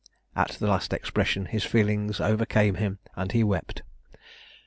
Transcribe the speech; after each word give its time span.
At 0.35 0.57
the 0.59 0.65
last 0.65 0.93
expression 0.93 1.45
his 1.45 1.63
feelings 1.63 2.19
overcame 2.19 2.73
him, 2.73 2.97
and 3.15 3.31
he 3.33 3.43
wept. 3.43 3.83